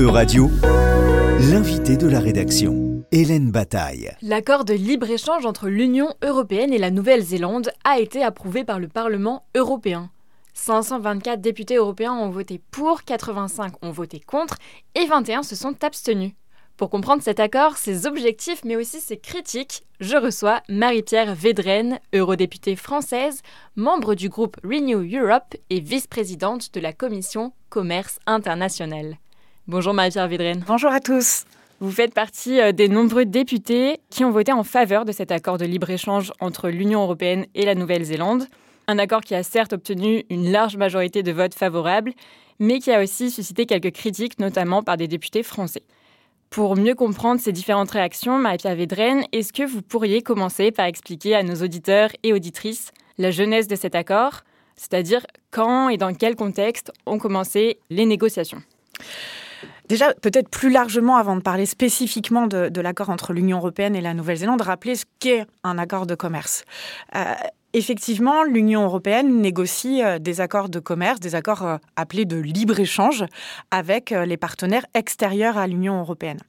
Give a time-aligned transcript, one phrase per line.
[0.00, 0.50] Euradio,
[1.50, 4.10] l'invité de la rédaction, Hélène Bataille.
[4.22, 9.44] L'accord de libre-échange entre l'Union européenne et la Nouvelle-Zélande a été approuvé par le Parlement
[9.54, 10.08] européen.
[10.54, 14.56] 524 députés européens ont voté pour, 85 ont voté contre
[14.94, 16.32] et 21 se sont abstenus.
[16.78, 22.74] Pour comprendre cet accord, ses objectifs mais aussi ses critiques, je reçois Marie-Pierre Védrenne, eurodéputée
[22.74, 23.42] française,
[23.76, 29.18] membre du groupe Renew Europe et vice-présidente de la commission Commerce international.
[29.70, 30.64] Bonjour Marie-Pierre Védrenne.
[30.66, 31.44] Bonjour à tous.
[31.78, 35.58] Vous faites partie euh, des nombreux députés qui ont voté en faveur de cet accord
[35.58, 38.48] de libre-échange entre l'Union européenne et la Nouvelle-Zélande.
[38.88, 42.14] Un accord qui a certes obtenu une large majorité de votes favorables,
[42.58, 45.84] mais qui a aussi suscité quelques critiques, notamment par des députés français.
[46.50, 51.36] Pour mieux comprendre ces différentes réactions, Marie-Pierre Védrenne, est-ce que vous pourriez commencer par expliquer
[51.36, 54.40] à nos auditeurs et auditrices la jeunesse de cet accord,
[54.74, 58.62] c'est-à-dire quand et dans quel contexte ont commencé les négociations?
[59.90, 64.14] Déjà, peut-être plus largement, avant de parler spécifiquement de, l'accord entre l'Union européenne et la
[64.14, 66.64] Nouvelle-Zélande, rappeler ce qu'est un accord de commerce.
[67.16, 67.34] Euh,
[67.72, 73.24] Effectivement, l'Union européenne négocie euh, des accords de commerce, des accords euh, appelés de libre-échange
[73.70, 76.40] avec euh, les partenaires extérieurs à l'Union européenne.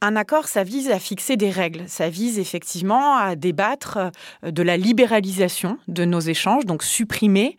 [0.00, 3.98] Un accord, ça vise à fixer des règles, ça vise effectivement à débattre
[4.42, 7.56] de la libéralisation de nos échanges, donc supprimer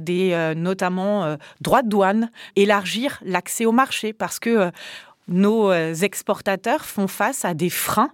[0.00, 4.70] des notamment droits de douane, élargir l'accès au marché parce que
[5.28, 8.12] nos exportateurs font face à des freins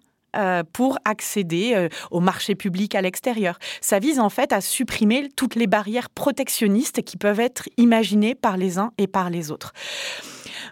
[0.72, 3.58] pour accéder euh, au marché public à l'extérieur.
[3.80, 8.56] Ça vise en fait à supprimer toutes les barrières protectionnistes qui peuvent être imaginées par
[8.56, 9.72] les uns et par les autres.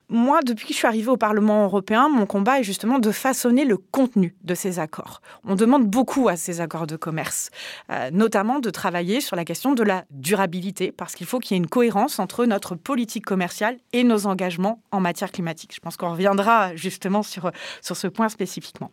[0.09, 3.65] Moi, depuis que je suis arrivée au Parlement européen, mon combat est justement de façonner
[3.65, 5.21] le contenu de ces accords.
[5.45, 7.51] On demande beaucoup à ces accords de commerce,
[7.91, 11.61] euh, notamment de travailler sur la question de la durabilité, parce qu'il faut qu'il y
[11.61, 15.73] ait une cohérence entre notre politique commerciale et nos engagements en matière climatique.
[15.75, 17.51] Je pense qu'on reviendra justement sur,
[17.83, 18.91] sur ce point spécifiquement.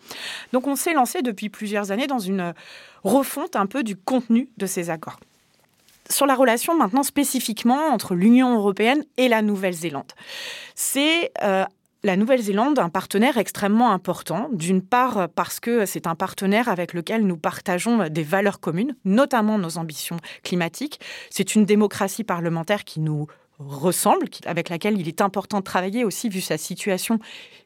[0.52, 2.54] Donc on s'est lancé depuis plusieurs années dans une
[3.04, 5.20] refonte un peu du contenu de ces accords
[6.14, 10.12] sur la relation maintenant spécifiquement entre l'Union européenne et la Nouvelle-Zélande.
[10.76, 11.66] C'est euh,
[12.04, 17.26] la Nouvelle-Zélande un partenaire extrêmement important, d'une part parce que c'est un partenaire avec lequel
[17.26, 21.00] nous partageons des valeurs communes, notamment nos ambitions climatiques.
[21.30, 23.28] C'est une démocratie parlementaire qui nous
[23.68, 27.20] ressemble, avec laquelle il est important de travailler aussi vu sa situation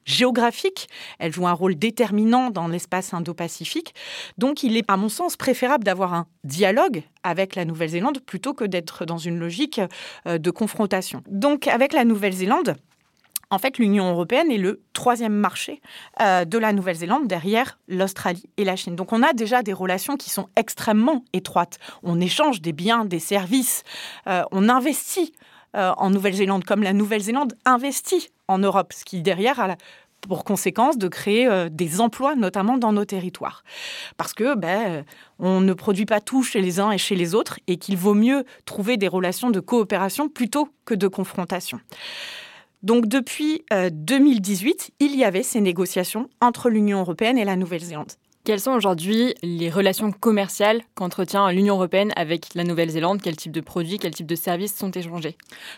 [0.06, 0.88] géographique.
[1.20, 3.94] Elle joue un rôle déterminant dans l'espace Indo-Pacifique.
[4.38, 8.64] Donc il est, à mon sens, préférable d'avoir un dialogue avec la Nouvelle-Zélande plutôt que
[8.64, 9.82] d'être dans une logique
[10.28, 11.24] euh, de confrontation.
[11.30, 12.78] Donc avec la Nouvelle-Zélande,
[13.50, 15.82] en fait, l'Union européenne est le troisième marché
[16.22, 18.96] euh, de la Nouvelle-Zélande derrière l'Australie et la Chine.
[18.96, 21.80] Donc on a déjà des relations qui sont extrêmement étroites.
[22.04, 23.84] On échange des biens, des services,
[24.28, 25.32] euh, on investit
[25.78, 29.76] euh, en Nouvelle-Zélande, comme la Nouvelle-Zélande investit en Europe, ce qui derrière a
[30.22, 33.64] pour conséquence de créer euh, des emplois, notamment dans nos territoires.
[34.18, 35.06] Parce que ben,
[35.40, 38.16] on ne produit pas tout chez les uns et chez les autres, et qu'il vaut
[38.16, 41.80] mieux trouver des relations de coopération plutôt que de confrontation.
[42.84, 48.14] Donc depuis 2018, euh, il y avait ces négociations entre l'Union européenne et la Nouvelle-Zélande.
[48.48, 53.22] Quelles sont aujourd'hui les relations commerciales qu'entretient l'Union européenne avec la Nouvelle-Zélande?
[53.22, 55.36] Quel type de produits, quel type de services sont échangés?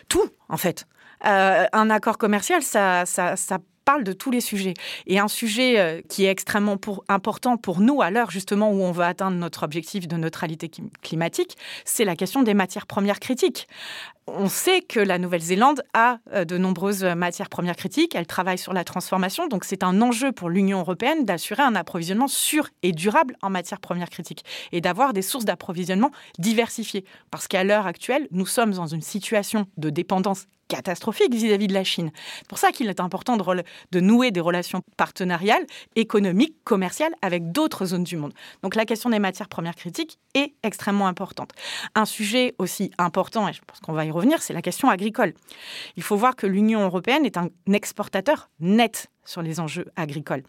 [0.08, 0.86] Tout, en fait.
[1.26, 3.58] Euh, un accord commercial, ça, ça, ça
[3.90, 4.74] parle de tous les sujets.
[5.08, 6.78] Et un sujet euh, qui est extrêmement
[7.08, 10.70] important pour nous à l'heure justement où on veut atteindre notre objectif de neutralité
[11.02, 13.66] climatique, c'est la question des matières premières critiques.
[14.28, 18.72] On sait que la Nouvelle-Zélande a euh, de nombreuses matières premières critiques, elle travaille sur
[18.72, 23.36] la transformation, donc c'est un enjeu pour l'Union européenne d'assurer un approvisionnement sûr et durable
[23.42, 27.04] en matières premières critiques et d'avoir des sources d'approvisionnement diversifiées.
[27.32, 31.84] Parce qu'à l'heure actuelle, nous sommes dans une situation de dépendance catastrophique vis-à-vis de la
[31.84, 32.10] Chine.
[32.38, 35.66] C'est pour ça qu'il est important de, de, nouer des relations partenariales,
[35.96, 38.32] économiques, commerciales avec d'autres zones du monde.
[38.62, 41.50] Donc la question des matières premières critiques est extrêmement importante.
[41.94, 45.34] Un sujet aussi important, et je pense qu'on va y revenir, c'est la question agricole.
[45.96, 50.44] Il faut voir que l'Union européenne est un exportateur net sur les enjeux agricoles.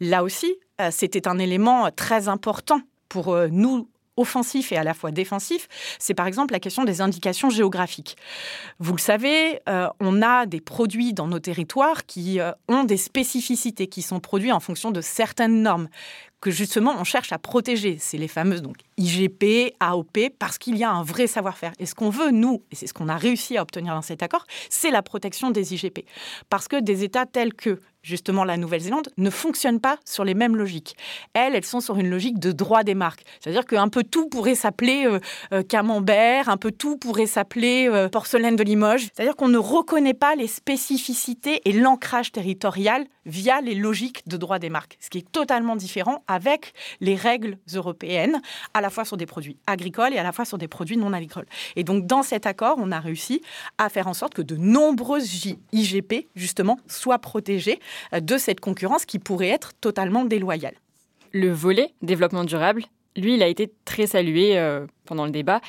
[0.00, 4.94] Là aussi, euh, c'était un élément très important pour euh, nous offensif et à la
[4.94, 5.68] fois défensif,
[5.98, 8.16] c'est par exemple la question des indications géographiques.
[8.78, 12.96] Vous le savez, euh, on a des produits dans nos territoires qui euh, ont des
[12.96, 15.88] spécificités, qui sont produits en fonction de certaines normes
[16.40, 17.96] que justement on cherche à protéger.
[17.98, 21.72] C'est les fameuses donc IGP, AOP, parce qu'il y a un vrai savoir-faire.
[21.78, 24.22] Et ce qu'on veut, nous, et c'est ce qu'on a réussi à obtenir dans cet
[24.22, 26.04] accord, c'est la protection des IGP.
[26.48, 30.56] Parce que des États tels que justement la Nouvelle-Zélande, ne fonctionnent pas sur les mêmes
[30.56, 30.96] logiques.
[31.34, 33.24] Elles, elles sont sur une logique de droit des marques.
[33.40, 35.18] C'est-à-dire qu'un peu tout pourrait s'appeler euh,
[35.52, 39.08] euh, camembert, un peu tout pourrait s'appeler euh, porcelaine de Limoges.
[39.12, 44.60] C'est-à-dire qu'on ne reconnaît pas les spécificités et l'ancrage territorial via les logiques de droit
[44.60, 48.40] des marques, ce qui est totalement différent avec les règles européennes,
[48.72, 51.12] à la fois sur des produits agricoles et à la fois sur des produits non
[51.12, 51.46] agricoles.
[51.74, 53.42] Et donc dans cet accord, on a réussi
[53.78, 57.80] à faire en sorte que de nombreuses IGP, justement, soient protégées
[58.12, 60.74] de cette concurrence qui pourrait être totalement déloyale.
[61.32, 62.84] Le volet développement durable,
[63.16, 65.60] lui, il a été très salué euh, pendant le débat.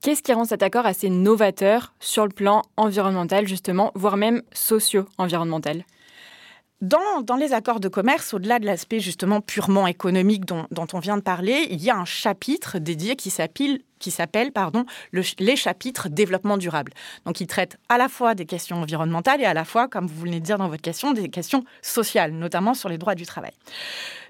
[0.00, 5.84] Qu'est-ce qui rend cet accord assez novateur sur le plan environnemental, justement, voire même socio-environnemental?
[6.80, 11.22] Dans, les accords de commerce, au-delà de l'aspect justement purement économique dont, on vient de
[11.22, 16.56] parler, il y a un chapitre dédié qui s'appelle qui s'appelle pardon les chapitres développement
[16.56, 16.92] durable.
[17.24, 20.20] Donc il traite à la fois des questions environnementales et à la fois, comme vous
[20.20, 23.52] venez de dire dans votre question, des questions sociales, notamment sur les droits du travail.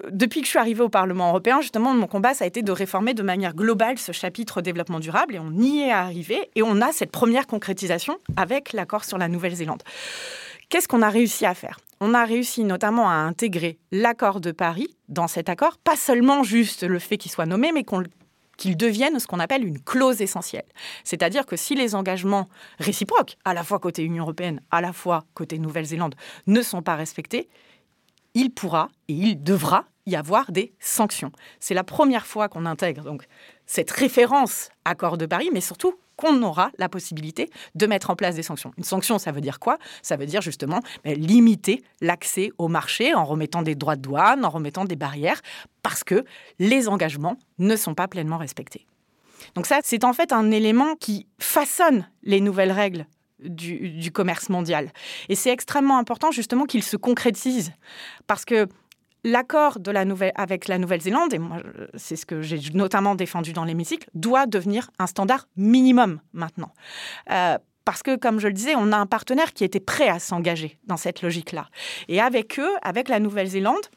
[0.09, 2.71] Depuis que je suis arrivée au Parlement européen, justement, mon combat ça a été de
[2.71, 6.81] réformer de manière globale ce chapitre développement durable et on y est arrivé et on
[6.81, 9.83] a cette première concrétisation avec l'accord sur la Nouvelle-Zélande.
[10.69, 11.79] Qu'est-ce qu'on a réussi à faire?
[11.99, 16.83] On a réussi notamment à intégrer l'accord de Paris dans cet accord, pas seulement juste
[16.83, 17.83] le fait qu'il soit nommé, mais
[18.59, 20.65] qu'il devienne ce qu'on appelle une clause essentielle.
[21.03, 25.23] C'est-à-dire que si les engagements réciproques, à la fois côté Union européenne, à la fois
[25.33, 26.15] côté Nouvelle-Zélande,
[26.45, 27.49] ne sont pas respectés,
[28.35, 31.31] il pourra et il devra y avoir des sanctions.
[31.59, 33.25] C'est la première fois qu'on intègre donc
[33.65, 38.35] cette référence accord de Paris, mais surtout qu'on aura la possibilité de mettre en place
[38.35, 38.73] des sanctions.
[38.77, 39.77] Une sanction, ça veut dire quoi?
[40.01, 44.43] Ça veut dire justement ben, limiter l'accès au marché en remettant des droits de douane,
[44.43, 45.41] en remettant des barrières,
[45.81, 46.25] parce que
[46.59, 48.85] les engagements ne sont pas pleinement respectés.
[49.55, 53.05] Donc ça, c'est en fait un élément qui façonne les nouvelles règles
[53.39, 54.91] du, du commerce mondial.
[55.29, 57.71] Et c'est extrêmement important justement qu'il se concrétise,
[58.27, 58.67] parce que
[59.23, 59.77] l'accord
[60.35, 61.57] avec la Nouvelle-Zélande, et moi
[61.95, 66.73] c'est ce que j'ai notamment défendu dans l'hémicycle, doit devenir un standard minimum maintenant.
[67.31, 70.19] Euh, parce que, comme je le disais, on a un partenaire qui était prêt à
[70.19, 71.69] s'engager dans cette logique-là.
[72.07, 73.87] Et avec eux, avec la Nouvelle-Zélande,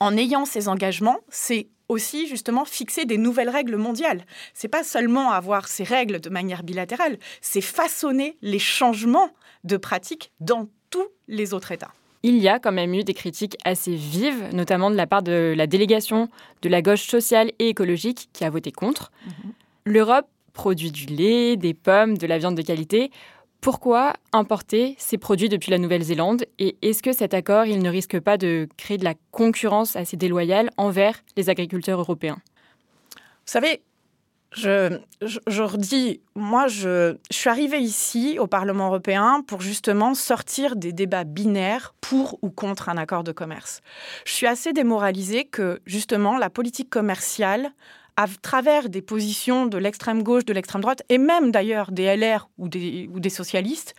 [0.00, 4.24] en ayant ces engagements, c'est aussi justement fixer des nouvelles règles mondiales.
[4.54, 9.30] C'est pas seulement avoir ces règles de manière bilatérale, c'est façonner les changements
[9.64, 11.92] de pratiques dans tous les autres États
[12.22, 15.54] il y a quand même eu des critiques assez vives, notamment de la part de
[15.56, 16.28] la délégation
[16.62, 19.12] de la gauche sociale et écologique qui a voté contre.
[19.26, 19.52] Mhm.
[19.84, 23.12] L'Europe produit du lait, des pommes, de la viande de qualité.
[23.60, 28.18] Pourquoi importer ces produits depuis la Nouvelle-Zélande Et est-ce que cet accord, il ne risque
[28.18, 32.38] pas de créer de la concurrence assez déloyale envers les agriculteurs européens?
[33.14, 33.82] Vous savez,
[34.52, 40.92] je, je, redis, moi, je, suis arrivée ici au Parlement européen pour justement sortir des
[40.92, 43.82] débats binaires pour ou contre un accord de commerce.
[44.24, 47.72] Je suis assez démoralisée que justement la politique commerciale,
[48.16, 52.48] à travers des positions de l'extrême gauche, de l'extrême droite, et même d'ailleurs des LR
[52.56, 53.94] ou des, socialistes,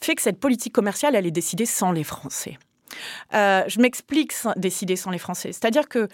[0.00, 2.58] fait que cette politique commerciale, elle est décidée sans les Français.
[3.34, 5.52] Euh, je m'explique décidée sans les Français.
[5.52, 6.08] C'est-à-dire que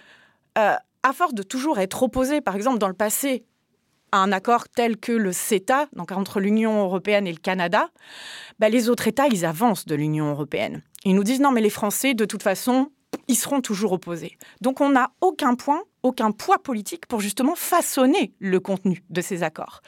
[0.59, 3.45] euh, à force de toujours être opposé, par exemple dans le passé,
[4.13, 7.91] un accord tel que le CETA, donc entre l'Union européenne et le Canada,
[8.59, 10.83] bah, les autres États, ils avancent de l'Union européenne.
[11.05, 12.91] Ils nous disent non, mais les Français, de toute façon,
[13.29, 14.37] ils seront toujours opposés.
[14.61, 19.43] Donc on n'a aucun point aucun poids politique pour justement façonner le contenu de ces
[19.43, 19.83] accords.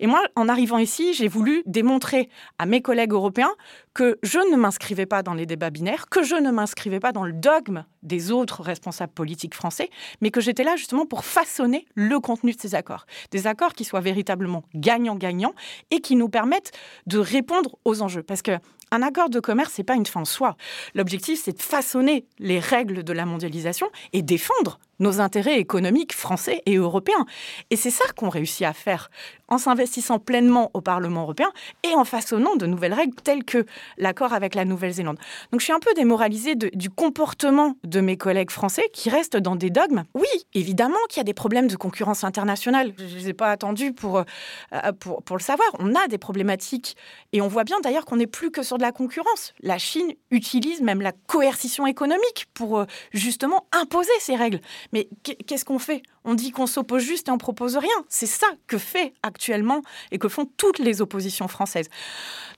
[0.00, 2.28] Et moi, en arrivant ici, j'ai voulu démontrer
[2.58, 3.52] à mes collègues européens
[3.94, 7.24] que je ne m'inscrivais pas dans les débats binaires, que je ne m'inscrivais pas dans
[7.24, 12.20] le dogme des autres responsables politiques français, mais que j'étais là justement pour façonner le
[12.20, 13.06] contenu de ces accords.
[13.30, 15.54] Des accords qui soient véritablement gagnants-gagnants
[15.90, 16.72] et qui nous permettent
[17.06, 18.22] de répondre aux enjeux.
[18.22, 18.52] Parce que
[18.96, 20.56] un accord de commerce, n'est pas une fin en soi.
[20.94, 26.62] L'objectif, c'est de façonner les règles de la mondialisation et défendre nos intérêts économiques français
[26.66, 27.26] et européens.
[27.70, 29.10] Et c'est ça qu'on réussit à faire
[29.48, 31.52] en s'investissant pleinement au Parlement européen
[31.84, 33.64] et en façonnant de nouvelles règles telles que
[33.96, 35.18] l'accord avec la Nouvelle-Zélande.
[35.52, 39.54] Donc je suis un peu démoralisée du comportement de mes collègues français qui restent dans
[39.54, 40.04] des dogmes.
[40.14, 42.92] Oui, évidemment qu'il y a des problèmes de concurrence internationale.
[42.98, 45.68] Je ne les ai pas attendus pour, euh, pour, pour le savoir.
[45.78, 46.96] On a des problématiques
[47.32, 49.52] et on voit bien d'ailleurs qu'on n'est plus que sur de la concurrence.
[49.60, 54.60] La Chine utilise même la coercition économique pour euh, justement imposer ces règles.
[54.92, 56.02] Mais qu'est-ce qu'on fait?
[56.24, 58.04] On dit qu'on s'oppose juste et on propose rien.
[58.08, 61.88] C'est ça que fait actuellement et que font toutes les oppositions françaises.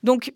[0.02, 0.32] Donc,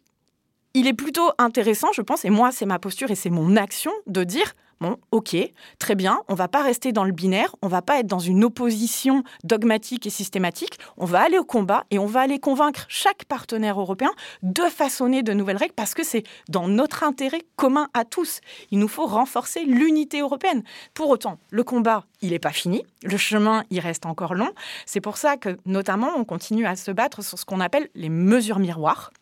[0.75, 3.92] il est plutôt intéressant, je pense, et moi, c'est ma posture et c'est mon action
[4.06, 5.37] de dire Bon, ok,
[5.79, 8.43] très bien, on va pas rester dans le binaire, on va pas être dans une
[8.43, 13.25] opposition dogmatique et systématique, on va aller au combat et on va aller convaincre chaque
[13.27, 14.11] partenaire européen
[14.43, 18.41] de façonner de nouvelles règles parce que c'est dans notre intérêt commun à tous.
[18.73, 20.65] Il nous faut renforcer l'unité européenne.
[20.95, 24.51] Pour autant, le combat, il n'est pas fini, le chemin, il reste encore long.
[24.85, 28.09] C'est pour ça que, notamment, on continue à se battre sur ce qu'on appelle les
[28.09, 29.12] mesures miroirs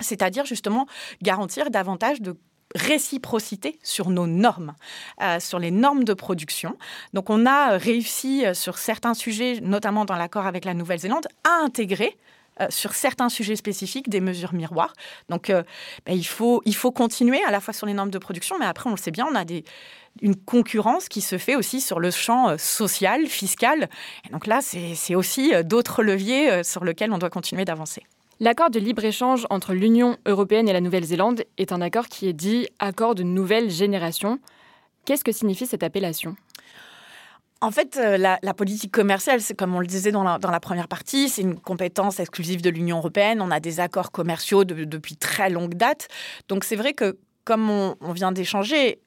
[0.00, 0.86] c'est-à-dire justement
[1.22, 2.36] garantir davantage de
[2.76, 4.74] réciprocité sur nos normes,
[5.22, 6.76] euh, sur les normes de production.
[7.12, 11.64] Donc on a réussi euh, sur certains sujets, notamment dans l'accord avec la Nouvelle-Zélande, à
[11.64, 12.16] intégrer
[12.60, 14.92] euh, sur certains sujets spécifiques des mesures miroirs.
[15.28, 15.64] Donc ben,
[16.06, 18.88] il, faut, il faut continuer à la fois sur les normes de production, mais après
[18.88, 19.64] on le sait bien, on a des,
[20.22, 23.88] une concurrence qui se fait aussi sur le champ social, fiscal.
[24.26, 28.04] Et donc là, c'est aussi d'autres leviers sur lesquels on doit continuer d'avancer.
[28.38, 32.68] L'accord de libre-échange entre l'Union européenne et la Nouvelle-Zélande est un accord qui est dit
[32.78, 34.40] accord de nouvelle génération.
[35.06, 36.36] Qu'est-ce que signifie cette appellation?
[37.62, 41.30] En fait, euh, la, politique commerciale, c'est comme on le disait dans la, première partie,
[41.30, 43.40] c'est une compétence exclusive de l'Union européenne.
[43.40, 46.08] On a des accords commerciaux depuis très longue date.
[46.50, 47.16] Donc c'est vrai que
[47.46, 48.98] comme on, vient d'échanger,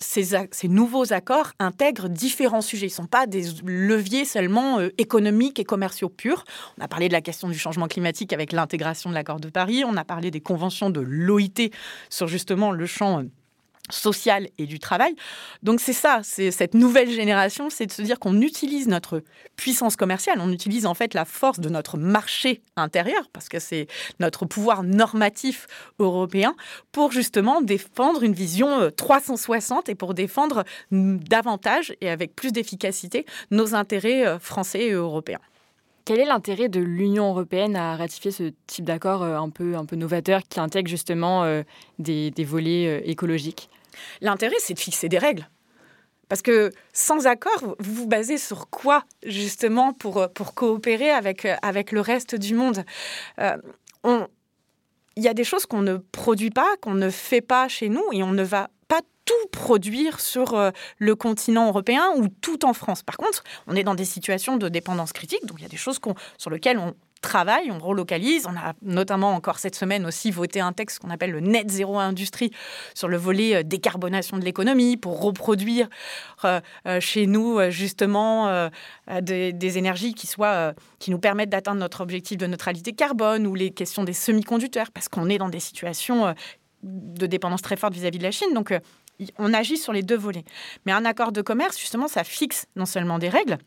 [0.00, 2.86] ces, nouveaux accords intègrent différents sujets.
[2.86, 6.44] Ils ne sont pas des leviers seulement euh, économiques et commerciaux purs.
[6.78, 9.84] On a parlé de la question du changement climatique avec l'intégration de l'accord de Paris.
[9.86, 11.70] On a parlé des conventions de l'OIT
[12.08, 13.24] sur justement le champ euh,
[13.92, 15.14] social et du travail.
[15.62, 19.22] Donc c'est ça, c'est cette nouvelle génération, c'est de se dire qu'on utilise notre
[19.56, 23.86] puissance commerciale, on utilise en fait la force de notre marché intérieur, parce que c'est
[24.18, 25.66] notre pouvoir normatif
[25.98, 26.54] européen,
[26.92, 33.26] pour justement défendre une vision 360 euh, et pour défendre davantage et avec plus d'efficacité
[33.50, 35.40] nos intérêts euh, français et européens.
[36.04, 39.84] Quel est l'intérêt de l'Union européenne à ratifier ce type d'accord euh, un peu, un
[39.84, 41.44] peu novateur qui intègre justement
[41.98, 43.68] des, des volets écologiques?
[44.20, 45.48] L'intérêt, c'est de fixer des règles.
[46.28, 51.92] Parce que sans accord, vous vous basez sur quoi justement pour, pour coopérer avec, avec
[51.92, 52.84] le reste du monde?
[53.40, 53.56] Euh,
[55.16, 58.04] Il y a des choses qu'on ne produit pas, qu'on ne fait pas chez nous
[58.12, 62.72] et on ne va pas tout produire sur euh, le continent européen ou tout en
[62.72, 63.02] France.
[63.02, 65.76] Par contre, on est dans des situations de dépendance critique, donc il y a des
[65.76, 66.00] choses
[66.38, 68.46] sur lesquelles on, travail, on relocalise.
[68.46, 71.98] On a notamment encore cette semaine aussi voté un texte qu'on appelle le Net Zéro
[71.98, 72.50] Industrie
[72.94, 75.88] sur le volet euh, décarbonation de l'économie pour reproduire
[76.44, 78.70] euh, euh, chez nous justement
[79.20, 83.70] des, énergies qui, soient, qui nous permettent d'atteindre notre objectif de neutralité carbone ou les
[83.70, 86.34] questions des semi-conducteurs parce qu'on est dans des situations
[86.82, 88.54] de dépendance très forte vis-à-vis -vis de la Chine.
[88.54, 88.72] Donc
[89.38, 90.44] on agit sur les deux volets.
[90.86, 93.58] Mais un accord de commerce, justement, ça fixe non seulement des règles,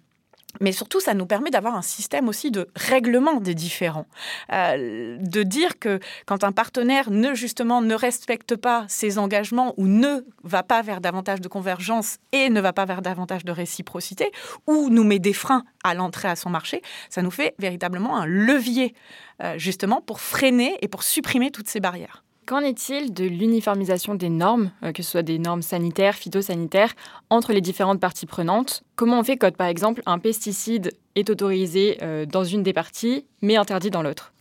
[0.62, 4.06] mais surtout, ça nous permet d'avoir un système aussi de règlement des différends.
[4.52, 9.88] Euh, de dire que quand un partenaire ne, justement, ne respecte pas ses engagements ou
[9.88, 14.32] ne va pas vers davantage de convergence et ne va pas vers davantage de réciprocité,
[14.68, 18.26] ou nous met des freins à l'entrée à son marché, ça nous fait véritablement un
[18.26, 18.94] levier,
[19.42, 22.24] euh, justement, pour freiner et pour supprimer toutes ces barrières.
[22.46, 26.94] Qu'en est-il de l'uniformisation des normes, euh, que ce soit des normes sanitaires, phytosanitaires,
[27.30, 28.84] entre les différentes parties prenantes?
[28.96, 33.26] Comment on fait quand, par exemple, un pesticide est autorisé euh, dans une des parties,
[33.42, 34.34] mais interdit dans l'autre?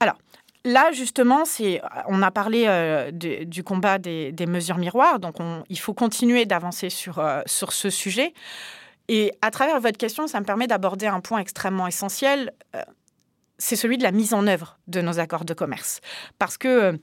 [0.00, 0.16] Alors,
[0.66, 1.44] Là, justement,
[2.06, 5.36] on a parlé euh, du combat des, mesures miroirs, donc
[5.70, 8.34] il faut continuer d'avancer sur, sur ce sujet.
[9.08, 12.52] Et à travers votre question, ça me permet d'aborder un point extrêmement essentiel,
[13.56, 16.02] c'est celui de la mise en œuvre de nos accords de commerce.
[16.38, 17.00] Parce que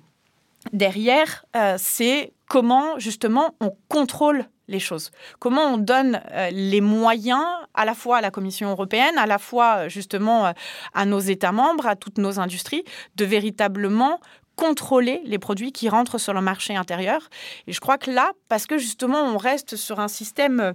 [0.74, 5.12] derrière, euh, c'est comment justement on contrôle les choses.
[5.40, 9.38] Comment on donne euh, les moyens à la fois à la Commission européenne, à la
[9.38, 10.54] fois euh, justement
[10.94, 12.84] à nos États membres, à toutes nos industries,
[13.16, 14.20] de véritablement
[14.56, 17.30] contrôler les produits qui rentrent sur le marché intérieur.
[17.68, 20.74] Et je crois que là, parce que justement on reste sur un système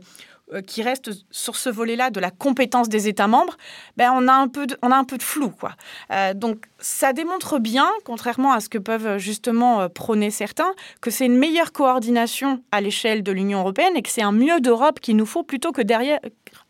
[0.67, 3.57] qui reste sur ce volet-là de la compétence des États membres,
[3.97, 5.51] ben on, a un peu de, on a un peu de flou.
[5.51, 5.73] Quoi.
[6.11, 11.11] Euh, donc ça démontre bien, contrairement à ce que peuvent justement euh, prôner certains, que
[11.11, 15.01] c'est une meilleure coordination à l'échelle de l'Union européenne et que c'est un mieux d'Europe
[15.01, 16.21] qu'il nous faut plutôt que derrière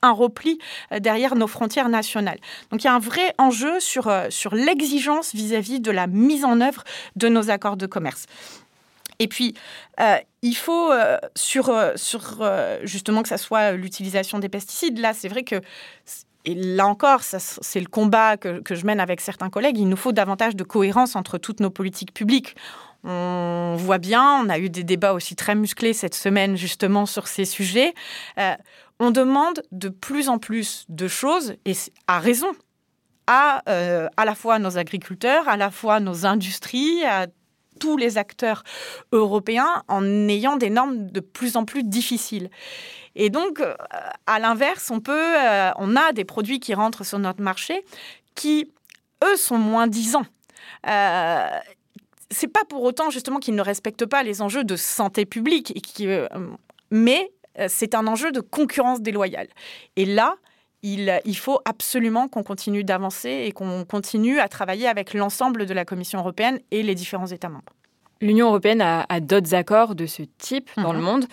[0.02, 0.58] un repli
[1.00, 2.38] derrière nos frontières nationales.
[2.70, 6.60] Donc il y a un vrai enjeu sur, sur l'exigence vis-à-vis de la mise en
[6.60, 6.84] œuvre
[7.16, 8.26] de nos accords de commerce.
[9.22, 9.54] Et puis,
[10.00, 12.42] euh, il faut, euh, sur, euh, sur
[12.82, 15.60] justement que ça soit l'utilisation des pesticides, là, c'est vrai que,
[16.44, 19.96] et là encore, c'est le combat que, que, je mène avec certains collègues, il nous
[19.96, 22.56] faut davantage de cohérence entre toutes nos politiques publiques.
[23.04, 27.28] On voit bien, on a eu des débats aussi très musclés cette semaine justement sur
[27.28, 27.94] ces sujets.
[28.98, 31.74] on demande de plus en plus de choses, et
[32.08, 32.50] à raison,
[33.28, 33.62] à,
[34.16, 37.28] à la fois nos agriculteurs, à la fois nos industries, à
[37.82, 38.62] tous les acteurs
[39.10, 42.48] européens en ayant des normes de plus en plus difficiles.
[43.16, 43.74] Et donc, euh,
[44.26, 47.84] à l'inverse, on peut, euh, on a des produits qui rentrent sur notre marché
[48.36, 48.70] qui,
[49.24, 50.28] eux, sont moins disants.
[50.86, 51.48] Euh,
[52.30, 55.80] c'est pas pour autant justement qu'ils ne respectent pas les enjeux de santé publique, et
[55.80, 56.28] qui, euh,
[56.90, 57.32] mais
[57.66, 59.48] c'est un enjeu de concurrence déloyale.
[59.96, 60.36] Et là,
[60.82, 65.74] il, il faut absolument qu'on continue d'avancer et qu'on continue à travailler avec l'ensemble de
[65.74, 67.72] la Commission européenne et les différents États membres.
[68.20, 71.26] L'Union européenne a, a d'autres accords de ce type dans le monde.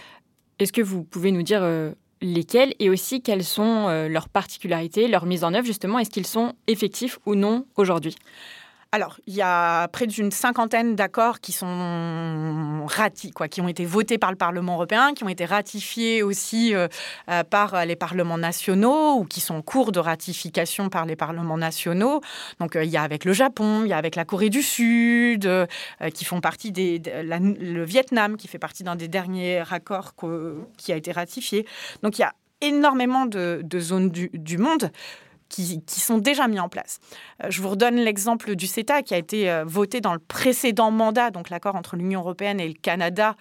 [0.57, 1.91] Est-ce que vous pouvez nous dire euh,
[2.21, 5.99] lesquels et aussi quelles sont euh, leurs particularités, leur mise en œuvre justement?
[5.99, 8.15] Est-ce qu'ils sont effectifs ou non aujourd'hui?
[8.91, 13.85] Alors, il y a près d'une cinquantaine d'accords qui sont rati, quoi, qui ont été
[13.85, 16.87] votés par le Parlement européen, qui ont été ratifiés aussi euh,
[17.29, 21.57] euh, par les parlements nationaux ou qui sont en cours de ratification par les parlements
[21.57, 22.21] nationaux.
[22.59, 24.63] Donc, euh, il y a avec le Japon, il y a avec la Corée du
[24.63, 25.47] Sud,
[26.15, 30.13] qui font partie des, de le Vietnam, qui fait partie d'un des derniers accords
[30.77, 31.67] qui a été ratifié.
[32.01, 34.91] Donc, il y a énormément de, zones du monde
[35.49, 36.99] qui, sont déjà mis en place.
[37.43, 40.91] Euh, Je vous redonne l'exemple du CETA qui a été euh, voté dans le précédent
[40.91, 43.35] mandat, donc l'accord entre l'Union européenne et le Canada,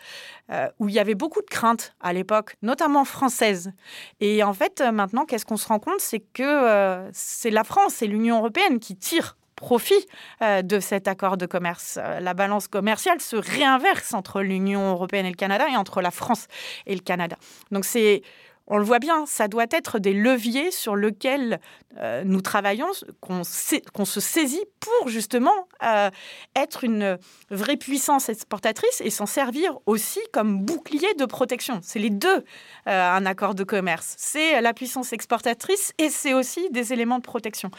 [0.50, 3.72] euh, où il y avait beaucoup de craintes à l'époque, notamment françaises.
[4.20, 6.00] Et en fait, maintenant, qu'est-ce qu'on se rend compte?
[6.00, 10.06] C'est que c'est la France et l'Union européenne qui tirent profit
[10.40, 11.98] de cet accord de commerce.
[12.20, 16.46] La balance commerciale se réinverse entre l'Union européenne et le Canada et entre la France
[16.86, 17.36] et le Canada.
[17.72, 18.22] Donc c'est
[18.68, 21.58] on le voit bien, ça doit être des leviers sur lesquels
[21.96, 26.10] euh, nous travaillons, qu'on se saisit pour justement euh,
[26.54, 27.18] être une
[27.50, 31.80] vraie puissance exportatrice et s'en servir aussi comme bouclier de protection.
[31.82, 32.42] C'est les deux, euh,
[32.86, 34.14] un accord de commerce.
[34.18, 37.70] C'est la puissance exportatrice et c'est aussi des éléments de protection.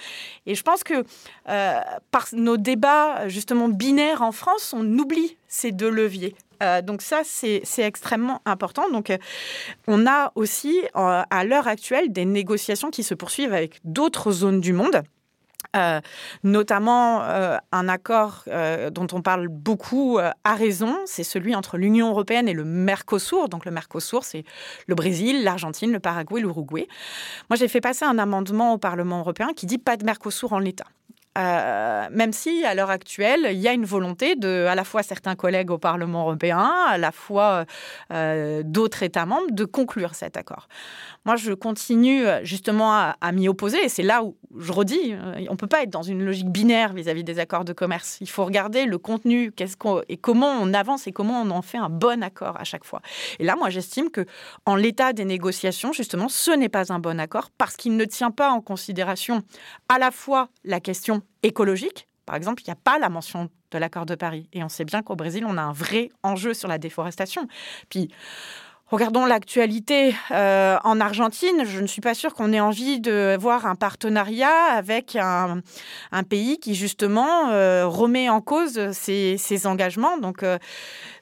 [0.48, 1.06] Et je pense que
[2.12, 6.36] par nos débats justement binaires en France, on oublie ces deux leviers.
[6.62, 8.90] Euh, donc ça, c'est extrêmement important.
[8.92, 9.18] Donc, euh,
[9.88, 14.62] on a aussi, euh, à l'heure actuelle, des négociations qui se poursuivent avec d'autres zones
[14.62, 15.02] du monde.
[16.44, 18.46] Notamment un accord
[18.92, 23.50] dont on parle beaucoup à raison, c'est celui entre l'Union européenne et le Mercosur.
[23.50, 24.46] Donc le Mercosur, c'est
[24.88, 26.88] le Brésil, l'Argentine, le Paraguay, l'Uruguay.
[27.50, 30.60] Moi, j'ai fait passer un amendement au Parlement européen qui dit pas de Mercosur en
[30.60, 30.88] l'état.
[31.38, 35.04] Euh, même si à l'heure actuelle, il y a une volonté de, à la fois
[35.04, 37.66] certains collègues au Parlement européen, à la fois
[38.12, 40.68] euh, d'autres États membres, de conclure cet accord.
[41.26, 45.14] Moi, je continue euh, justement à, m'y opposer, et c'est là où je redis,
[45.50, 48.18] on peut pas être dans une logique binaire vis-à-vis des accords de commerce.
[48.22, 51.62] Il faut regarder le contenu, qu'est-ce qu'on et comment on avance et comment on en
[51.62, 53.02] fait un bon accord à chaque fois.
[53.38, 54.26] Et là, moi, j'estime que
[54.66, 58.32] en l'état des négociations, justement, ce n'est pas un bon accord parce qu'il ne tient
[58.32, 59.44] pas en considération
[59.88, 62.08] à la fois la question écologique.
[62.26, 64.48] Par exemple, il n'y a pas la mention de l'accord de Paris.
[64.54, 67.48] Et on sait bien qu'au Brésil, on a un vrai enjeu sur la déforestation.
[67.90, 68.10] Puis,
[68.86, 71.64] regardons l'actualité euh, en Argentine.
[71.66, 75.62] Je ne suis pas sûre qu'on ait envie de voir un partenariat avec un,
[76.30, 80.18] pays qui, justement, euh, remet en cause ses, engagements.
[80.18, 80.58] Donc, euh,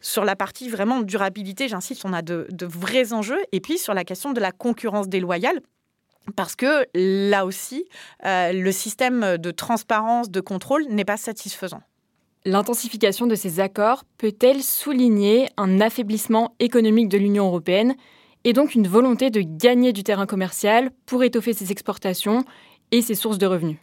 [0.02, 3.40] sur la partie vraiment durabilité, j'insiste, on a de vrais enjeux.
[3.52, 5.62] Et puis, sur la question de la concurrence déloyale,
[6.36, 7.86] parce que là aussi,
[8.26, 11.82] euh, le système de transparence, de contrôle n'est pas satisfaisant.
[12.46, 17.96] L'intensification de ces accords peut-elle souligner un affaiblissement économique de l'Union européenne
[18.44, 22.46] et donc une volonté de gagner du terrain commercial pour étoffer ses exportations
[22.92, 23.78] et ses sources de revenus?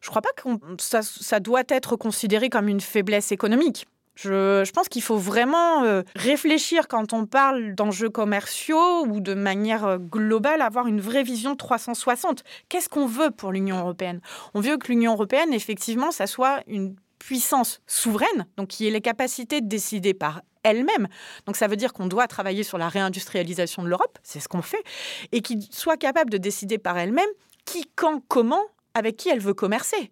[0.00, 0.48] Je ne crois pas que
[0.78, 3.86] ça, ça, doit être considéré comme une faiblesse économique.
[4.20, 9.84] Je, pense qu'il faut vraiment euh, réfléchir quand on parle d'enjeux commerciaux ou de manière
[9.84, 12.42] euh, globale, avoir une vraie vision 360.
[12.68, 14.20] Qu'est-ce qu'on veut pour l'Union européenne?
[14.54, 19.00] On veut que l'Union européenne, effectivement, ça soit une puissance souveraine, donc qui ait les
[19.00, 21.06] capacités de décider par elle-même.
[21.46, 24.62] Donc ça veut dire qu'on doit travailler sur la réindustrialisation de l'Europe, c'est ce qu'on
[24.62, 24.82] fait,
[25.30, 27.30] et qui soit capable de décider par elle-même
[27.64, 30.10] qui, quand, comment, avec qui elle veut commercer.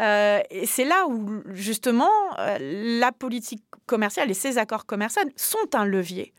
[0.00, 2.56] Euh, et c'est là où, justement, euh,
[3.00, 6.32] la politique commerciale et ces accords commerciaux sont un levier.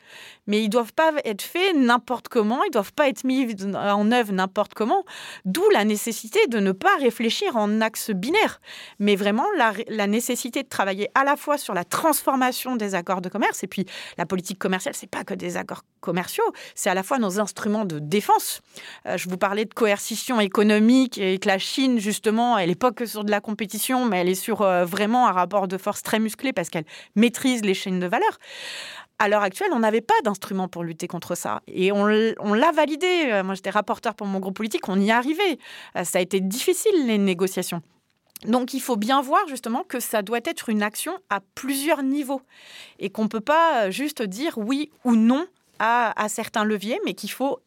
[0.48, 3.46] Mais ils ne doivent pas être faits n'importe comment, ils ne doivent pas être mis
[3.76, 5.04] en œuvre n'importe comment,
[5.44, 8.60] d'où la nécessité de ne pas réfléchir en axe binaire,
[9.00, 13.30] mais vraiment la, nécessité de travailler à la fois sur la transformation des accords de
[13.30, 13.86] commerce, et puis
[14.18, 17.40] la politique commerciale, ce n'est pas que des accords commerciaux, c'est à la fois nos
[17.40, 18.62] instruments de défense.
[19.06, 22.92] Euh, je vous parlais de coercition économique et que la Chine, justement, elle n'est pas
[22.92, 23.42] que sur de la
[24.06, 26.86] mais elle est sur euh, vraiment un rapport de force très musclé parce qu'elle
[27.16, 28.38] maîtrise les chaînes de valeur.
[29.20, 31.62] À l'heure actuelle, on n'avait pas d'instrument pour lutter contre ça.
[31.68, 33.42] Et on, l'a validé.
[33.44, 35.60] Moi, j'étais rapporteur pour mon groupe politique, on y est arrivé.
[36.04, 37.84] Ça a été difficile, les négociations.
[38.46, 42.42] Donc il faut bien voir justement que ça doit être une action à plusieurs niveaux
[42.98, 45.46] et qu'on ne peut pas juste dire oui ou non
[45.78, 47.60] à, à certains leviers, mais qu'il faut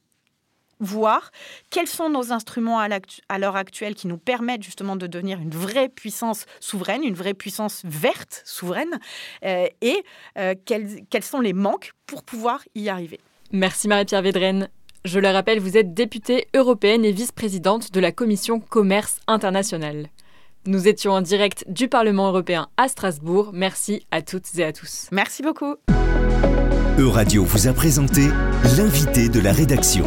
[0.80, 1.30] voir
[1.70, 5.88] quels sont nos instruments à l'heure actuelle qui nous permettent justement de devenir une vraie
[5.88, 8.98] puissance souveraine, une vraie puissance verte souveraine,
[9.44, 10.04] euh, et
[10.38, 13.20] euh, quels, quels, sont les manques pour pouvoir y arriver.
[13.52, 14.68] Merci Marie-Pierre Védrenne.
[15.04, 20.08] Je le rappelle, vous êtes députée européenne et vice-présidente de la Commission Commerce International.
[20.66, 23.50] Nous étions en direct du Parlement européen à Strasbourg.
[23.52, 25.08] Merci à toutes et à tous.
[25.12, 25.76] Merci beaucoup.
[26.98, 28.22] Euradio vous a présenté
[28.78, 30.06] l'invité de la rédaction.